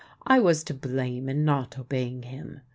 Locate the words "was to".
0.39-0.73